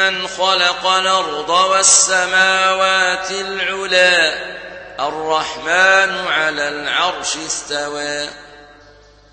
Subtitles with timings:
[0.00, 4.32] ممن خلق الأرض والسماوات العلا
[5.00, 8.28] الرحمن على العرش استوى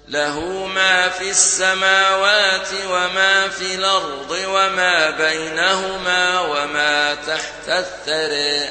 [0.07, 8.69] له ما في السماوات وما في الأرض وما بينهما وما تحت الثرى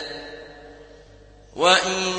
[1.57, 2.15] وإن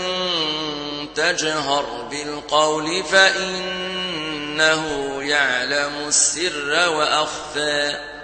[1.15, 4.83] تجهر بالقول فإنه
[5.23, 8.16] يعلم السر وأخفى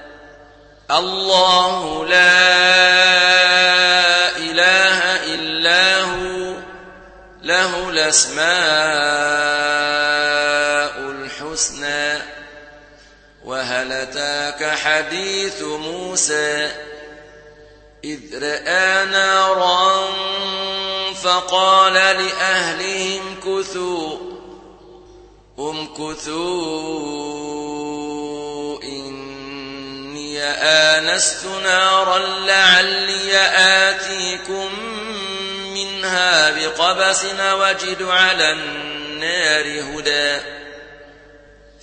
[0.92, 2.38] الله لا
[4.38, 5.00] إله
[5.34, 6.56] إلا هو
[7.44, 8.44] له الأسماء
[11.11, 12.22] الحسنى.
[13.45, 16.72] وهل أتاك حديث موسى؟
[18.04, 20.06] إذ رأى نارا
[21.23, 24.17] فقال لأهلهم كثوا
[25.59, 27.33] امكثوا
[30.44, 33.38] آنست نارا لعلي
[33.89, 34.69] آتيكم
[35.73, 40.41] منها بقبس وجد على النار هدى.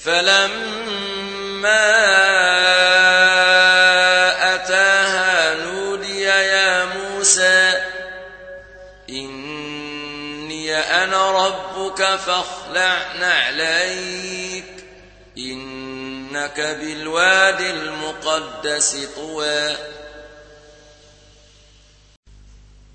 [0.04, 1.80] فلما
[4.54, 7.82] أتاها نودي يا موسى
[9.10, 14.64] إني أنا ربك فاخلع نعليك
[16.30, 19.76] إنك بالواد المقدس طوى.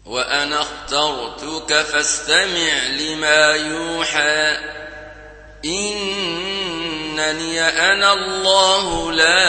[0.06, 4.58] وأنا اخترتك فاستمع لما يوحى.
[5.66, 9.46] إنني أنا الله لا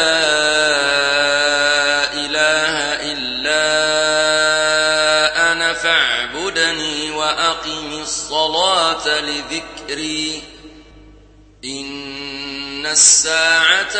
[2.13, 3.63] إله إلا
[5.53, 10.43] أنا فاعبدني وأقم الصلاة لذكري.
[12.93, 13.97] الساعة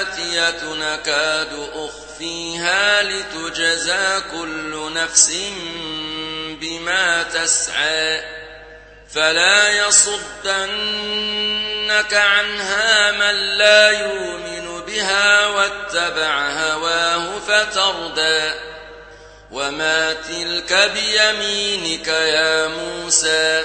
[0.00, 5.32] آتية نكاد أخفيها لتجزى كل نفس
[6.60, 8.22] بما تسعى
[9.14, 10.14] فلا يصدنك
[12.14, 18.52] عنها من لا يؤمن بها واتبع هواه فتردى
[19.50, 23.64] وما تلك بيمينك يا موسى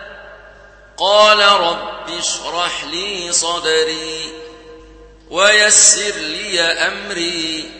[1.01, 4.33] قال رب اشرح لي صدري
[5.29, 7.71] ويسر لي أمري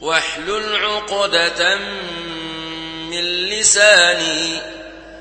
[0.00, 1.78] واحلل عقدة
[3.10, 4.60] من لساني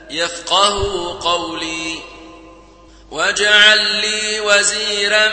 [0.09, 0.79] يفقه
[1.21, 1.99] قولي
[3.11, 5.29] واجعل لي وزيرا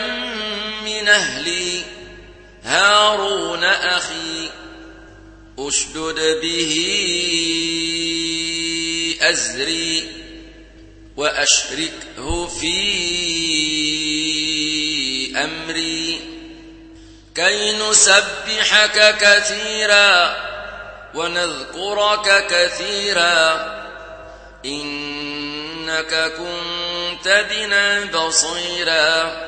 [0.85, 1.81] من أهلي
[2.63, 4.49] هارون أخي
[5.59, 6.75] أشدد به
[9.21, 10.24] أزري
[11.17, 12.75] وأشركه في
[15.43, 16.21] أمري.
[17.35, 20.35] كي نسبحك كثيرا
[21.13, 23.75] ونذكرك كثيرا.
[24.65, 29.45] إنك كنت بنا بصيرا.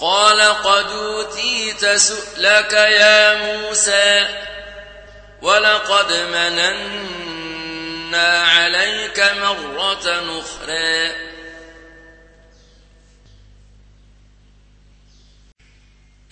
[0.00, 4.28] قال قد أوتيت سؤلك يا موسى
[5.42, 6.74] ولقد مننا
[8.14, 11.28] عليك مرة أخرى.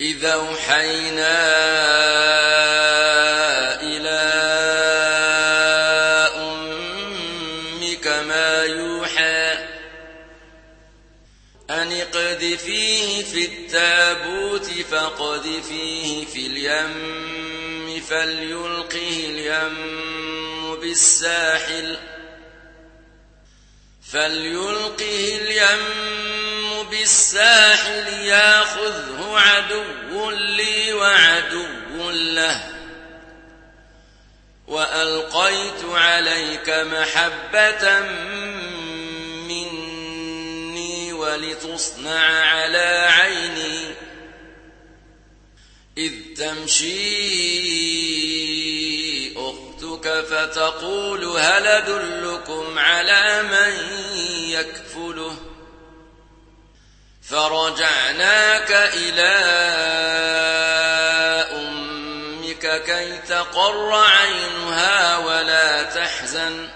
[0.01, 1.37] إذا أوحينا
[3.81, 4.19] إلى
[6.37, 9.53] أمك ما يوحى
[11.69, 20.16] أن اقذفيه في التابوت فاقذفيه في اليم فليلقه اليم.
[20.87, 21.97] بالساحل
[24.11, 25.83] فليلقه اليم
[26.89, 32.73] بالساحل ياخذه عدو لي وعدو له
[34.67, 37.99] وألقيت عليك محبة
[39.47, 43.95] مني ولتصنع على عيني
[45.97, 47.57] إذ تمشي
[49.97, 53.73] أختك فتقول هل أدلكم على من
[54.49, 55.35] يكفله؟
[57.29, 59.33] فرجعناك إلى
[61.53, 66.69] أمك كي تقر عينها ولا تحزن.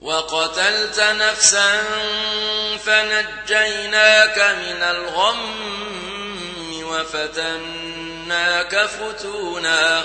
[0.00, 1.82] وقتلت نفسا
[2.86, 5.56] فنجيناك من الغم
[6.82, 10.04] وفتناك فتونا.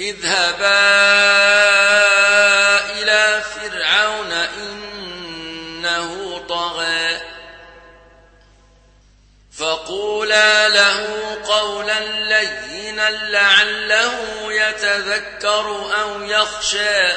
[0.00, 0.84] اذهبا
[2.90, 7.20] إلى فرعون إنه طغى
[9.58, 11.06] فقولا له
[11.48, 17.12] قولا لينا لعله يتذكر أو يخشى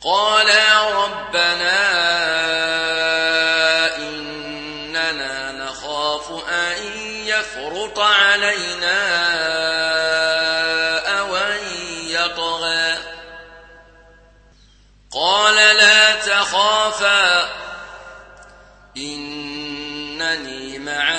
[0.00, 2.71] قالا ربنا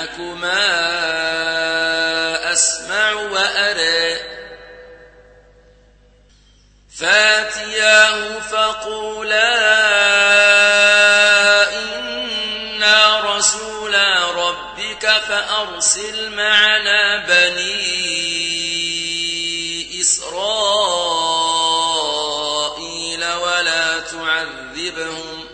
[0.04, 0.64] معكما
[2.52, 4.16] أسمع وأرى
[6.98, 9.54] فاتياه فقولا
[11.80, 18.14] إنا رسولا ربك فأرسل معنا بني
[20.00, 20.84] إسرائيل
[23.24, 25.53] ولا تعذبهم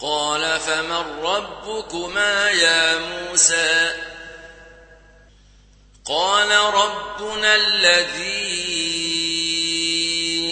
[0.00, 3.94] قال فمن ربكما يا موسى؟
[6.04, 8.76] قال ربنا الذي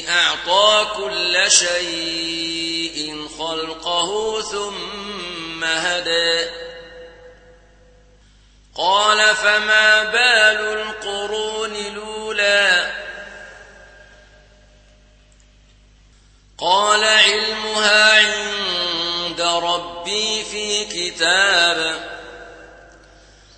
[0.09, 6.51] أعطى كل شيء خلقه ثم هدى.
[8.75, 12.93] قال فما بال القرون الأولى؟
[16.59, 18.04] قال علمها
[19.75, 21.95] ربي في كتاب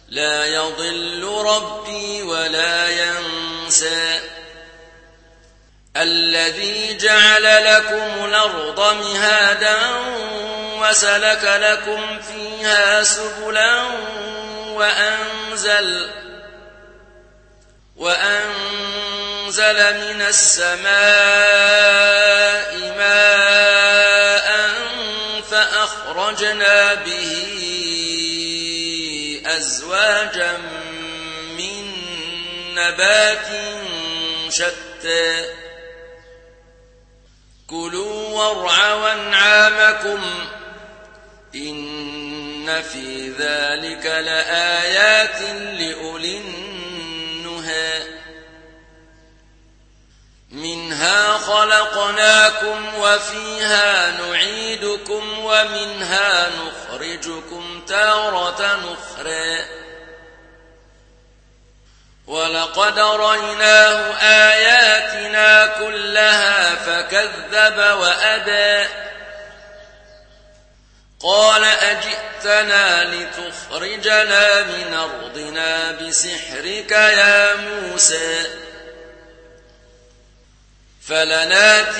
[0.08, 4.20] لا يضل ربي ولا ينسى.
[5.96, 9.78] الذي جعل لكم الأرض مهادا
[10.78, 13.82] وسلك لكم فيها سبلا
[14.68, 16.11] وأنزل
[17.96, 20.87] وأنزل من السماء
[26.56, 27.32] فأخرجنا به
[29.46, 30.58] أزواجا
[31.58, 31.92] من
[32.75, 33.46] نبات
[34.48, 35.44] شتى
[37.66, 40.20] كلوا وارعوا انعامكم
[41.54, 45.40] إن في ذلك لآيات
[45.80, 48.02] لأولي النهى
[50.50, 56.36] منها خلقناكم وفيها نعيدكم ومنها
[57.96, 59.64] تارة أخرى
[62.26, 68.88] ولقد ريناه آياتنا كلها فكذب وأبى.
[71.20, 78.44] قال أجئتنا لتخرجنا من أرضنا بسحرك يا موسى.
[81.08, 81.96] فلناتينك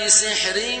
[0.00, 0.80] بسحر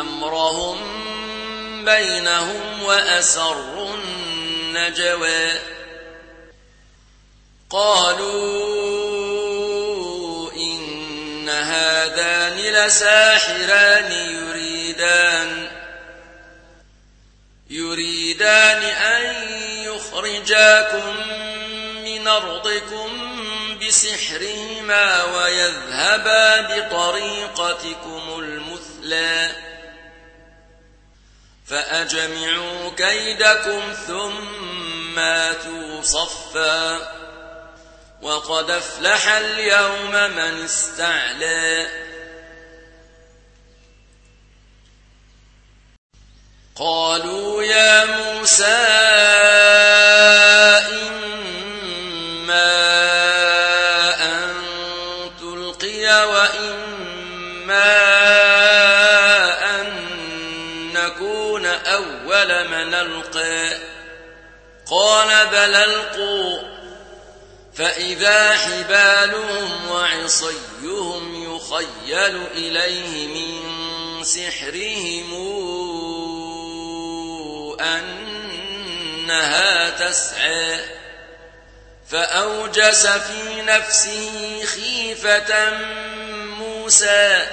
[0.00, 0.78] أمرهم
[1.84, 5.52] بينهم وأسروا النجوى.
[7.70, 8.92] قالوا
[10.52, 15.68] إن هذان لساحران يريدان
[17.70, 19.34] يريدان أن
[19.84, 21.16] يخرجاكم
[22.04, 23.08] من أرضكم
[23.80, 29.71] بسحرهما ويذهبا بطريقتكم المثلى.
[31.72, 36.98] فأجمعوا كيدكم ثم آتوا صفا.
[38.22, 41.86] وقد أفلح اليوم من استعلى.
[46.76, 48.88] قالوا يا موسى
[62.62, 63.78] أول من ألقى
[64.90, 66.58] قال بل ألقوا.
[67.74, 75.32] فإذا حبالهم وعصيهم يخيل إليه من سحرهم
[79.20, 80.80] أنها تسعى.
[82.10, 85.70] فأوجس في نفسه خيفة
[86.58, 87.46] موسى.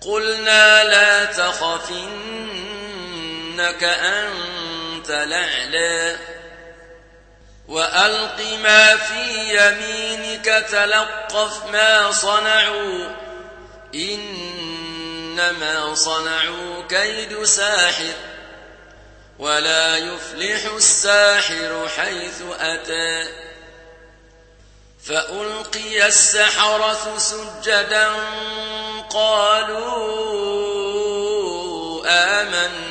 [0.00, 1.90] قلنا لا تخف
[3.54, 6.16] إنك أنت الأعلى
[7.68, 13.08] وألق ما في يمينك تلقف ما صنعوا.
[13.94, 18.12] إنما صنعوا كيد ساحر
[19.38, 23.28] ولا يفلح الساحر حيث أتى.
[25.04, 28.10] فألقي السحرة سجدا
[29.10, 30.34] قالوا
[32.06, 32.83] آمنا.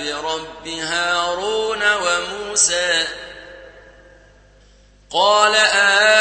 [0.00, 3.04] برب هارون وموسى.
[5.10, 5.54] قال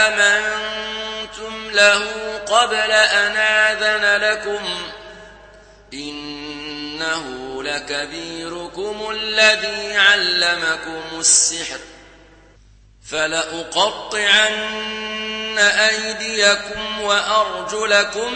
[0.05, 2.03] آمنتم له
[2.37, 4.91] قبل أن آذن لكم.
[5.93, 11.79] إنه لكبيركم الذي علمكم السحر.
[13.11, 14.75] فلأقطعن
[15.57, 18.33] أيديكم وأرجلكم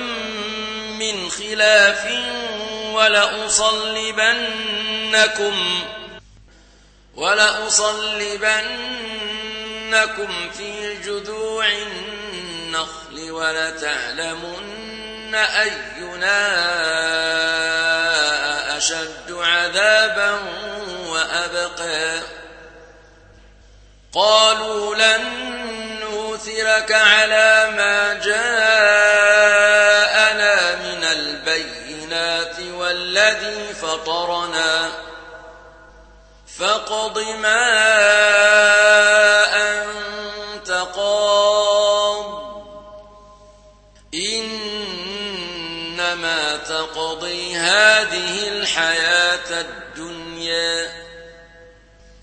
[1.00, 2.06] من خلاف
[3.00, 4.36] ولأصلبنكم
[7.16, 8.30] ولأصلبنكم
[10.58, 16.48] في جذوع النخل ولتعلمن أينا
[18.78, 20.40] أشد عذابا
[21.08, 22.20] وأبقى.
[24.14, 25.24] قالوا لن
[26.02, 28.99] نوثرك على ما جاءنا
[33.90, 34.92] فطرنا
[36.58, 37.70] فاقض ما
[39.56, 42.40] أنت قاض.
[44.14, 45.38] إنما
[46.58, 50.92] تقضي هذه الحياة الدنيا.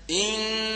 [0.09, 0.66] إنا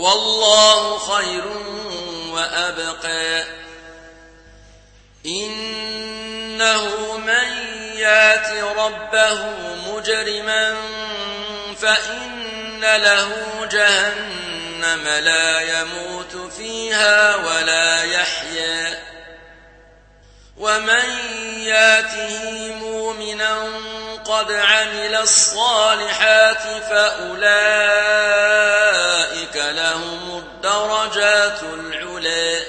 [0.00, 1.44] والله خير
[2.32, 3.44] وأبقى.
[5.26, 7.48] إنه من
[7.96, 9.44] ياتي ربه
[9.92, 10.74] مجرما
[11.80, 13.32] فإن له
[13.72, 19.02] جهنم لا يموت فيها ولا يحيا.
[20.56, 21.04] ومن
[21.58, 23.68] ياته مؤمنا
[24.30, 27.56] قد عمل الصالحات فأولئك
[29.56, 32.60] لهم الدرجات العلى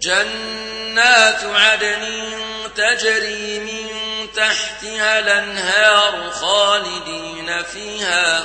[0.00, 2.32] جنات عدن
[2.76, 3.88] تجري من
[4.32, 8.44] تحتها الأنهار خالدين فيها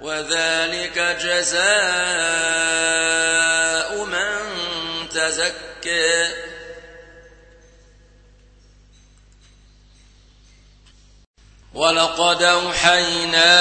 [0.00, 1.68] وذلك جزاء
[4.04, 4.28] من
[5.08, 6.28] تزكى
[11.78, 13.54] ولقد اوحينا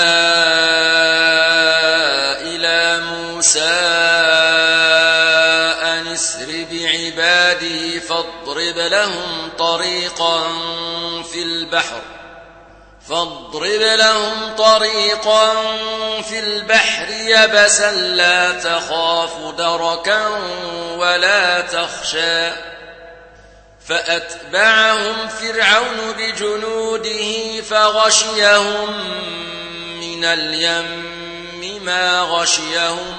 [2.41, 3.59] إلى موسى
[5.83, 10.43] ان اسر بعبادي فاضرب لهم طريقا
[11.33, 12.01] في البحر
[13.09, 15.53] فاضرب لهم طريقا
[16.21, 20.27] في البحر يبسا لا تخاف دركا
[20.97, 22.51] ولا تخشى
[23.87, 28.89] فأتبعهم فرعون بجنوده فغشيهم
[29.99, 31.17] من اليم
[31.87, 33.15] ما غشيهم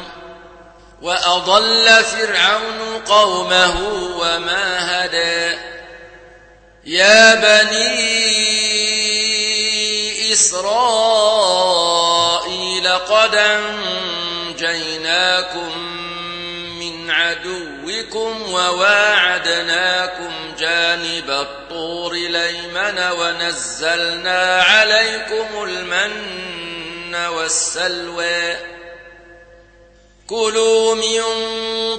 [1.03, 3.77] وأضل فرعون قومه
[4.19, 5.59] وما هدى.
[6.85, 8.19] يا بني
[10.33, 11.29] إسرائيل
[12.89, 13.35] قد
[14.55, 15.73] أنجيناكم
[17.29, 28.57] عدوكم وواعدناكم جانب الطور ليمن ونزلنا عليكم المن والسلوى.
[30.29, 31.23] كلوا من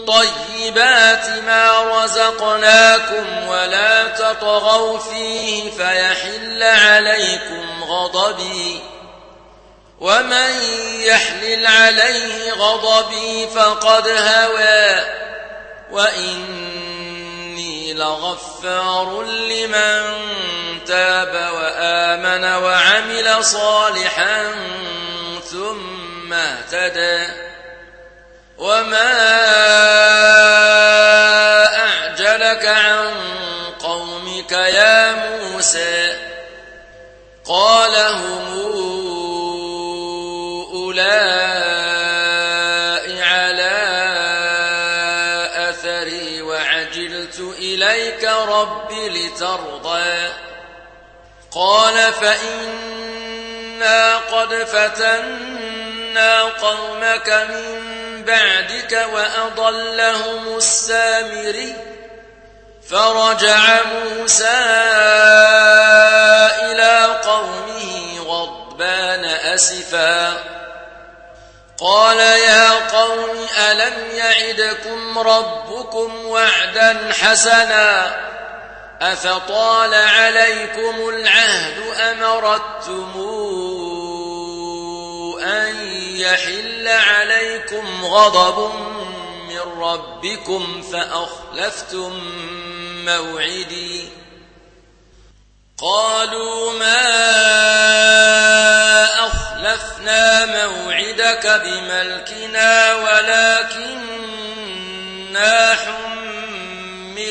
[0.06, 8.80] طيبات ما رزقناكم ولا تطغوا فيه فيحل عليكم غضبي.
[10.00, 10.52] ومن
[11.00, 15.00] يحلل عليه غضبي فقد هوى
[15.92, 20.02] وإني لغفار لمن
[20.88, 24.52] تاب وآمن وعمل صالحا
[25.52, 27.28] ثم اهتدى
[28.58, 29.14] وما
[31.78, 33.14] أعجلك عن
[33.80, 36.18] قومك يا موسى
[37.46, 38.69] قال هم
[48.20, 50.30] إليك رب لترضى.
[51.52, 61.76] قال فإنا قد فتنا قومك من بعدك وأضلهم السامري
[62.90, 64.60] فرجع موسى
[66.62, 70.38] إلى قومه غضبان أسفا.
[71.82, 78.16] قال يا قوم ألم يعدكم ربكم وعدا حسنا؟
[79.02, 83.12] أفطال عليكم العهد أمرتم
[85.44, 85.76] أن
[86.16, 88.74] يحل عليكم غضب
[89.50, 92.20] من ربكم فأخلفتم
[93.06, 94.10] موعدي؟
[95.82, 98.69] قالوا ما
[99.70, 104.16] أخلفنا موعدك بملكنا ولكننا
[105.76, 107.30] حملنا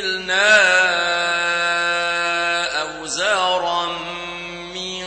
[2.82, 3.86] أوزارا
[4.74, 5.04] من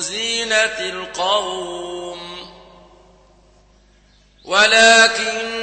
[0.00, 2.20] زينة القوم
[4.44, 5.54] ولكننا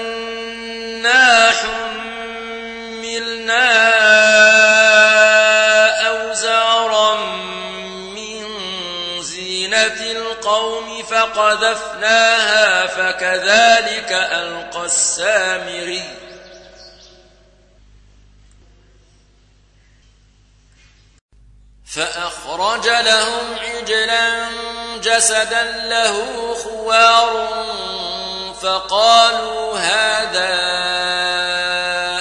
[1.52, 2.22] حملنا
[10.00, 16.04] القوم فقذفناها فكذلك ألقى السامري
[21.86, 24.48] فأخرج لهم عجلا
[25.02, 27.48] جسدا له خوار
[28.62, 30.52] فقالوا هذا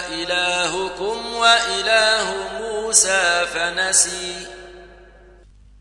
[0.09, 4.50] إلهكم وإله موسى فنسي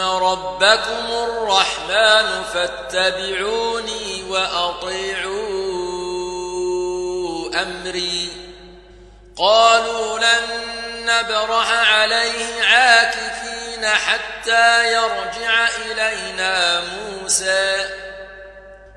[0.00, 1.38] ربكم الرحمن
[1.88, 5.38] الرحمن فاتبعوني وأطيعوا
[7.62, 8.28] أمري
[9.36, 10.42] قالوا لن
[11.04, 17.88] نبرح عليه عاكفين حتى يرجع إلينا موسى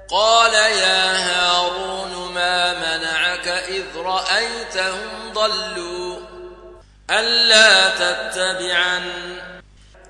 [0.09, 6.19] قال يا هارون ما منعك إذ رأيتهم ضلوا
[7.09, 9.11] ألا تتبعن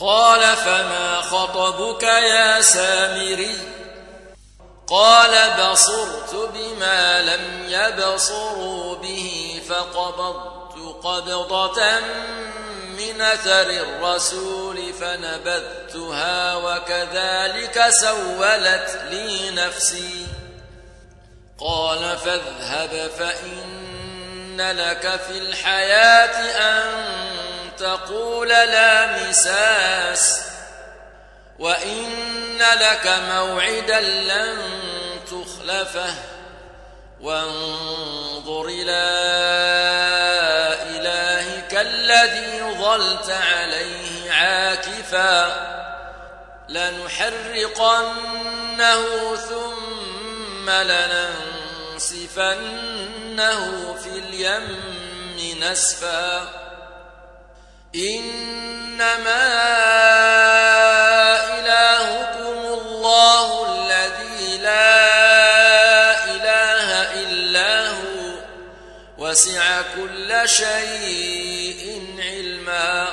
[0.00, 3.58] قال فما خطبك يا سامري؟
[4.88, 12.00] قال بصرت بما لم يبصروا به فقبضت قبضة
[12.98, 20.26] من أثر الرسول فنبذتها وكذلك سولت لي نفسي.
[21.60, 26.51] قال فاذهب فإن لك في الحياة
[28.06, 30.42] تقول لا مساس
[31.58, 34.58] وإن لك موعدا لن
[35.26, 36.14] تخلفه
[37.20, 39.02] وانظر إلى
[40.90, 45.72] إلهك الذي ظلت عليه عاكفا
[46.68, 48.16] لنحرقنه
[49.36, 52.34] ثم لننسفنه
[53.94, 55.02] في اليم
[55.62, 56.61] نسفا
[57.94, 59.52] إنما
[61.58, 66.88] إلهكم الله الذي لا إله
[67.22, 68.44] إلا هو.
[69.18, 73.08] وسع كل شيء علما.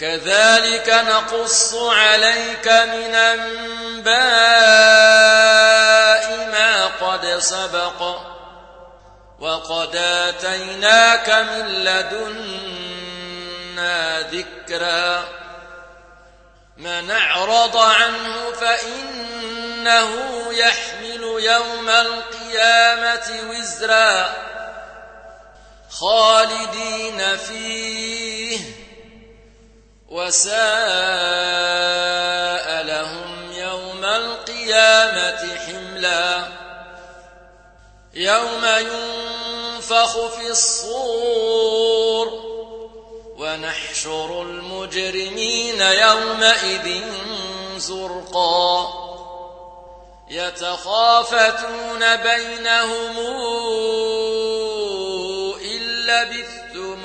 [0.00, 4.14] كذلك نقص عليك من أنباء
[6.52, 8.34] ما قد سبق.
[9.40, 12.84] وقد آتيناك من لدنا
[14.20, 15.24] ذكرا.
[16.76, 20.10] من أعرض عنه فإنه
[20.52, 24.34] يحمل يوم القيامة وزرا.
[25.90, 28.60] خالدين فيه.
[30.08, 30.54] وساء
[32.82, 36.63] لهم يوم القيامة حملا.
[38.16, 42.28] يوم ينفخ في الصور
[43.38, 47.02] ونحشر المجرمين يومئذ
[47.76, 48.88] زرقا.
[50.30, 53.18] يتخافتون بينهم
[55.62, 57.02] إن لبثتم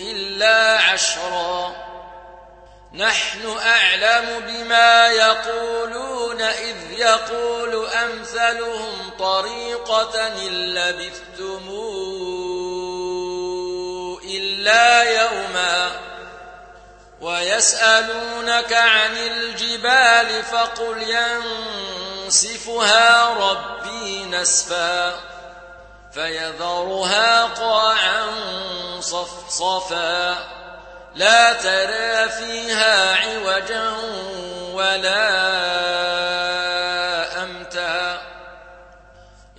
[0.00, 1.72] إلا عشرا.
[2.94, 6.09] نحن أعلم بما يقولون.
[6.40, 11.68] إذ يقول أمثلهم طريقة إن لبثتم
[14.24, 15.90] إلا يوما
[17.20, 21.16] ويسألونك عن الجبال فقل
[22.26, 25.20] ينسفها ربي نسفا
[26.12, 28.26] فيذرها قاعا
[29.00, 30.36] صفصفا
[31.14, 33.90] لا ترى فيها عوجا
[34.72, 36.19] ولا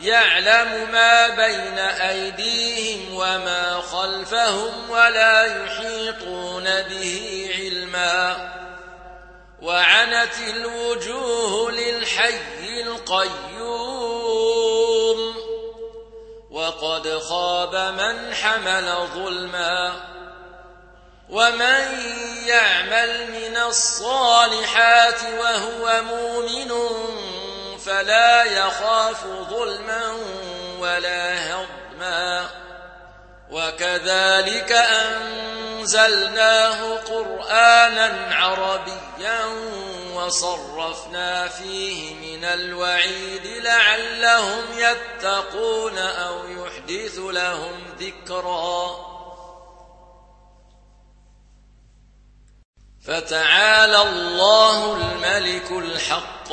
[0.00, 8.50] يعلم ما بين أيديهم وما خلفهم ولا يحيطون به علما.
[9.62, 13.50] وعنت الوجوه للحي القيوم.
[16.50, 20.10] وقد خاب من حمل ظلما.
[21.30, 21.84] ومن
[22.46, 26.70] يعمل من الصالحات وهو مؤمن
[27.90, 30.16] فلا يخاف ظلما
[30.78, 32.50] ولا هضما.
[33.50, 39.44] وكذلك أنزلناه قرآنا عربيا
[40.14, 48.96] وصرفنا فيه من الوعيد لعلهم يتقون أو يحدث لهم ذكرا.
[53.06, 56.52] فتعالى الله الملك الحق.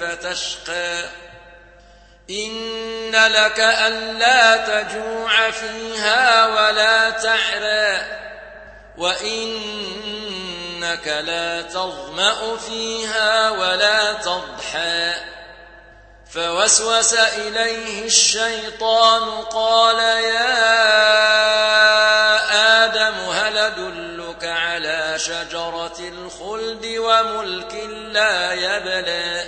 [0.00, 1.04] فتشقى.
[2.30, 8.06] إن لك ألا تجوع فيها ولا تعرى.
[8.98, 9.88] وإنك
[11.08, 15.12] لا تظمأ فيها ولا تضحى.
[16.34, 20.60] فوسوس إليه الشيطان قال يا
[22.84, 23.74] آدم هل
[25.20, 27.74] شجرة الخلد وملك
[28.12, 29.44] لا يبلى.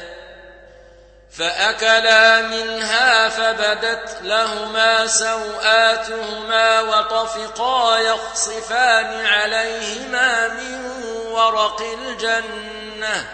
[1.38, 10.90] فأكلا منها فبدت لهما سوآتهما وطفقا يخصفان عليهما من
[11.30, 13.30] ورق الجنة.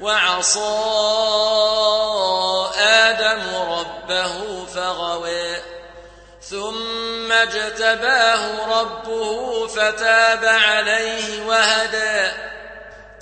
[0.00, 0.84] وعصى
[2.78, 5.56] آدم ربه فغوى.
[6.50, 11.13] ثم اجتباه ربه فتاب عليه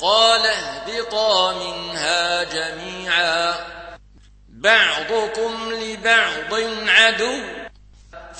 [0.02, 3.54] قال اهبطا منها جميعا.
[4.48, 7.40] بعضكم لبعض عدو.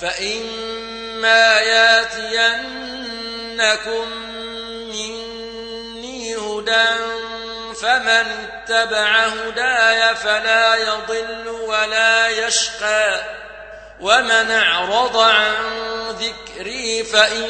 [0.01, 2.87] فإما ياتينكم
[4.87, 6.85] مني هدى
[7.81, 13.23] فمن اتبع هداي فلا يضل ولا يشقى.
[13.99, 15.53] ومن أعرض عن
[16.09, 17.49] ذكري فإن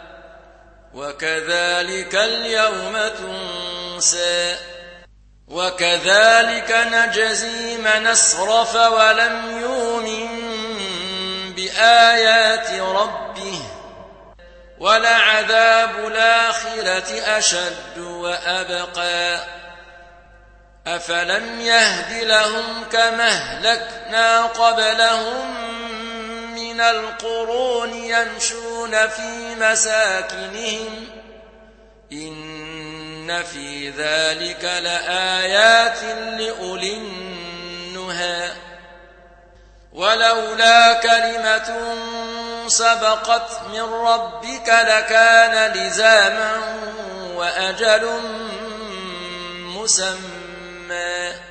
[0.93, 4.57] وكذلك اليوم تنسى
[5.47, 10.51] وكذلك نجزي من أسرف ولم يؤمن
[11.53, 13.61] بآيات ربه
[14.79, 19.39] ولعذاب الآخرة أشد وأبقى
[20.87, 25.70] أفلم يهد لهم كما اهلكنا قبلهم
[26.71, 31.07] من القرون يمشون في مساكنهم
[32.11, 36.03] إن في ذلك لآيات
[36.39, 38.51] لأولي النهى
[39.93, 41.95] ولولا كلمة
[42.67, 46.57] سبقت من ربك لكان لزاما
[47.35, 48.09] وأجل
[49.75, 51.50] مسمى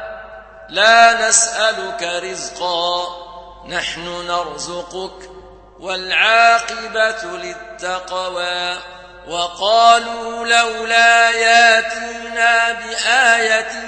[0.71, 3.07] لا نسألك رزقا
[3.67, 5.29] نحن نرزقك
[5.79, 8.77] والعاقبة للتقوى.
[9.27, 13.81] وقالوا لولا ياتينا بآية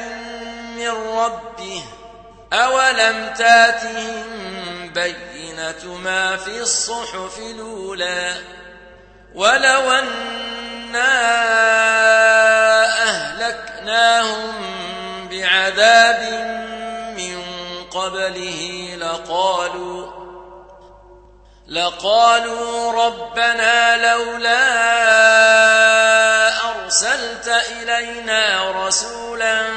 [0.76, 1.84] من ربه
[2.54, 4.24] أولم تاتهم
[4.94, 8.36] بينة ما في الصحف الأولى؟
[9.36, 11.14] ولو أنا
[13.04, 14.54] أهلكناهم
[15.30, 16.24] بعذاب
[17.94, 20.24] قبله لقالوا
[21.68, 24.64] لقالوا ربنا لولا
[26.70, 29.68] أرسلت إلينا رسولا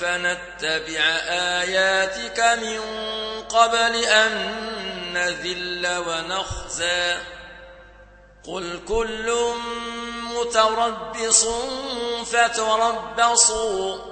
[0.00, 1.00] فنتبع
[1.60, 2.80] آياتك من
[3.42, 4.32] قبل أن
[5.12, 7.16] نذل ونخزى
[8.46, 9.52] قل كل
[10.22, 11.46] متربص
[12.32, 14.11] فتربصوا